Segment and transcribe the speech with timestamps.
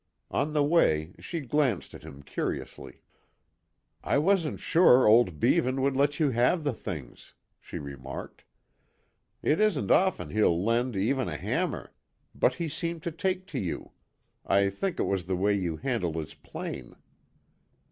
[0.31, 3.01] On the way she glanced at him curiously.
[4.03, 8.43] "I wasn't sure old Beavan would let you have the things," she remarked.
[9.43, 11.93] "It isn't often he'll lend even a hammer,
[12.33, 13.91] but he seemed to take to you;
[14.43, 16.95] I think it was the way you handled his plane."